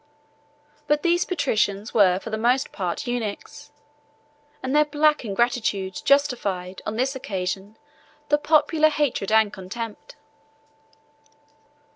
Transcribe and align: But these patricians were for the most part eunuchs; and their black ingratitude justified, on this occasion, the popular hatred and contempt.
But 0.87 1.03
these 1.03 1.25
patricians 1.25 1.93
were 1.93 2.17
for 2.17 2.31
the 2.31 2.35
most 2.39 2.71
part 2.71 3.05
eunuchs; 3.05 3.71
and 4.63 4.75
their 4.75 4.83
black 4.85 5.23
ingratitude 5.23 6.01
justified, 6.03 6.81
on 6.87 6.95
this 6.95 7.15
occasion, 7.15 7.77
the 8.29 8.39
popular 8.39 8.89
hatred 8.89 9.31
and 9.31 9.53
contempt. 9.53 10.15